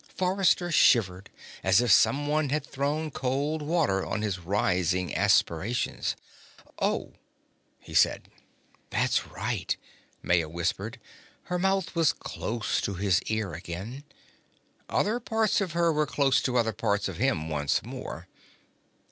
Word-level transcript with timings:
Forrester 0.17 0.71
shivered 0.71 1.29
as 1.63 1.79
if 1.79 1.91
someone 1.91 2.49
had 2.49 2.65
thrown 2.65 3.11
cold 3.11 3.61
water 3.61 4.03
on 4.03 4.23
his 4.23 4.39
rising 4.39 5.13
aspirations. 5.15 6.15
"Oh," 6.79 7.13
he 7.77 7.93
said. 7.93 8.31
"That's 8.89 9.27
right," 9.27 9.77
Maya 10.23 10.49
whispered. 10.49 10.99
Her 11.43 11.59
mouth 11.59 11.93
was 11.93 12.13
close 12.13 12.81
to 12.81 12.95
his 12.95 13.21
ear 13.27 13.53
again. 13.53 14.03
Other 14.89 15.19
parts 15.19 15.61
of 15.61 15.73
her 15.73 15.93
were 15.93 16.07
close 16.07 16.41
to 16.41 16.57
other 16.57 16.73
parts 16.73 17.07
of 17.07 17.17
him 17.17 17.47
once 17.47 17.83
more. 17.85 18.27